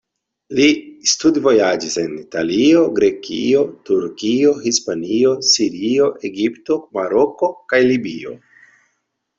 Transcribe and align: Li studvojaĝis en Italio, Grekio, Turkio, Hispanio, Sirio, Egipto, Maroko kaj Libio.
Li 0.59 0.67
studvojaĝis 1.09 1.97
en 2.05 2.15
Italio, 2.21 2.81
Grekio, 3.01 3.61
Turkio, 3.91 4.57
Hispanio, 4.65 5.35
Sirio, 5.53 6.11
Egipto, 6.33 6.83
Maroko 7.01 7.55
kaj 7.73 7.87
Libio. 7.95 8.39